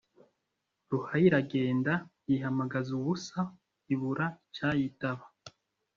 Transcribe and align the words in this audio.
ruhaya 0.91 1.25
iragenda, 1.29 1.93
yihamagaza 2.27 2.89
ubusa 2.99 3.39
ibura 3.93 4.25
icyayitaba. 4.45 5.23